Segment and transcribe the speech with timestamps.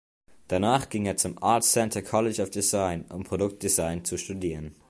[0.47, 4.73] Danach ging er zum „Art Center College of Design“ um Produktdesign zu studieren.